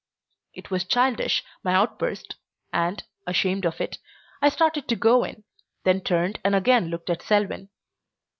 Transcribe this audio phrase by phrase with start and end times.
[0.55, 2.33] It was childish my outburst
[2.73, 3.99] and, ashamed of it,
[4.41, 5.43] I started to go in,
[5.83, 7.69] then turned and again looked at Selwyn.